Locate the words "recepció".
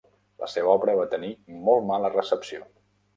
2.17-2.63